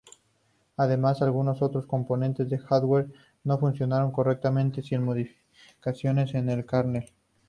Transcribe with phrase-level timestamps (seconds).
[0.77, 3.09] Además, algunos otros componentes de hardware
[3.43, 7.05] no funcionarán correctamente sin modificaciones en el kernel.